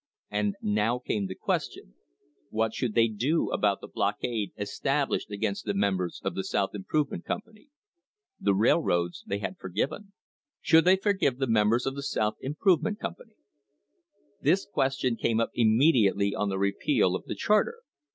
And 0.31 0.55
now 0.63 0.97
came 0.97 1.27
the 1.27 1.35
question, 1.35 1.93
What 2.49 2.73
should 2.73 2.95
they 2.95 3.07
do 3.07 3.51
about 3.51 3.81
the 3.81 3.87
blockade 3.87 4.51
established 4.57 5.29
against 5.29 5.65
the 5.65 5.75
members 5.75 6.19
of 6.23 6.33
the 6.33 6.43
South 6.43 6.73
Improvement 6.73 7.23
Company? 7.23 7.67
The 8.39 8.55
railroads 8.55 9.23
they 9.27 9.37
had 9.37 9.59
forgiven; 9.59 10.13
should 10.59 10.85
they 10.85 10.95
forgive 10.97 11.37
the 11.37 11.45
members 11.45 11.85
of 11.85 11.93
the 11.93 12.01
South 12.01 12.37
Improvement. 12.41 12.97
THE 12.99 13.05
OIL 13.05 13.11
WAR 13.13 13.13
OF 13.13 13.17
1872 14.41 14.41
Company? 14.41 14.41
This 14.41 14.65
question 14.65 15.15
came 15.17 15.39
up 15.39 15.51
immediately 15.53 16.33
on 16.33 16.49
the 16.49 16.57
repeal 16.57 17.15
of 17.15 17.25
the 17.25 17.35
charter. 17.35 17.81